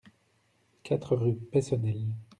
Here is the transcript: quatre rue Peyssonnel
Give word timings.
quatre 0.81 1.13
rue 1.15 1.35
Peyssonnel 1.35 2.07